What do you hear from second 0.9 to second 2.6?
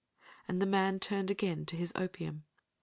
turned again to his opium.